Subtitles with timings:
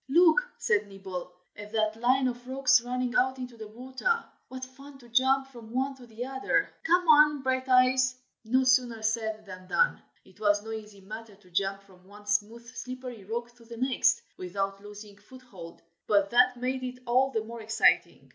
[0.09, 4.25] "Look!" said Nibble, "at that line of rocks running out into the water.
[4.47, 6.73] What fun to jump from one to the other!
[6.83, 10.01] come on, Brighteyes!" No sooner said than done.
[10.25, 14.23] It was no easy matter to jump from one smooth slippery rock to the next,
[14.37, 18.29] without losing foothold, but that made it all the more exciting.